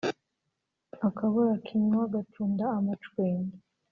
[1.07, 3.57] akabura kinywa ngacunda amacwende